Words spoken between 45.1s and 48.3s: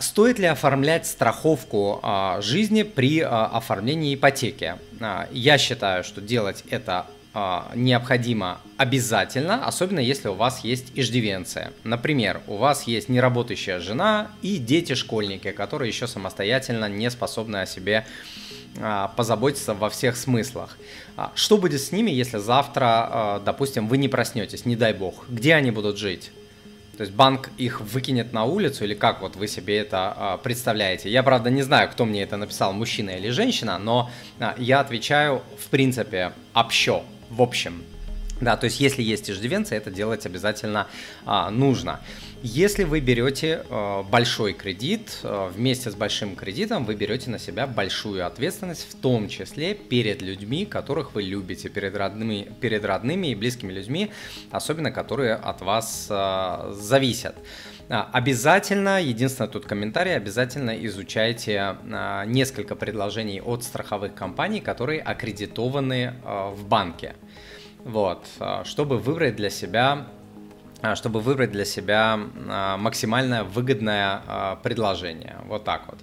а, вместе с большим кредитом вы берете на себя большую